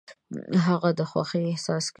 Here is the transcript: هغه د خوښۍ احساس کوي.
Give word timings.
هغه 0.65 0.89
د 0.99 1.01
خوښۍ 1.09 1.43
احساس 1.51 1.83
کوي. 1.85 1.89